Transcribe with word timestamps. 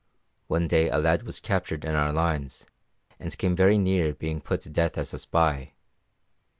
One 0.47 0.67
day 0.67 0.89
a 0.89 0.97
lad 0.97 1.21
was 1.21 1.39
captured 1.39 1.85
in 1.85 1.93
our 1.93 2.11
lines, 2.11 2.65
and 3.19 3.37
came 3.37 3.55
very 3.55 3.77
near 3.77 4.15
being 4.15 4.41
put 4.41 4.61
to 4.61 4.69
death 4.71 4.97
as 4.97 5.13
a 5.13 5.19
spy. 5.19 5.73